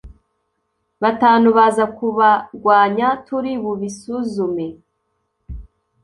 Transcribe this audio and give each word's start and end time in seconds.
batanu 1.01 1.47
baza 1.57 1.85
kubarwanya 1.97 3.07
turi 3.25 3.51
bubisuzume 3.63 4.67